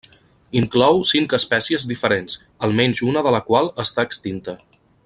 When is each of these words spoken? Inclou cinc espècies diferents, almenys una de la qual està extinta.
Inclou 0.61 1.01
cinc 1.09 1.35
espècies 1.39 1.85
diferents, 1.91 2.39
almenys 2.69 3.05
una 3.13 3.25
de 3.29 3.35
la 3.39 3.45
qual 3.51 3.71
està 3.85 4.11
extinta. 4.11 4.61